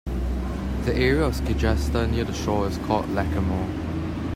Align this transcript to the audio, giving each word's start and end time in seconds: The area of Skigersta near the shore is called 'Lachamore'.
The 0.85 0.95
area 0.95 1.21
of 1.21 1.35
Skigersta 1.35 2.09
near 2.09 2.23
the 2.23 2.33
shore 2.33 2.65
is 2.65 2.79
called 2.79 3.05
'Lachamore'. 3.09 3.69